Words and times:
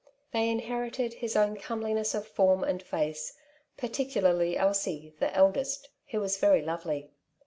They 0.33 0.49
inherited 0.49 1.13
his 1.13 1.35
own 1.35 1.57
comeliness 1.57 2.15
of' 2.15 2.25
form 2.27 2.63
and 2.63 2.81
face, 2.81 3.37
particularly 3.77 4.57
Elsie, 4.57 5.13
the 5.19 5.31
eldest, 5.35 5.89
who 6.07 6.19
was 6.19 6.37
very 6.39 6.63
lovely. 6.63 7.11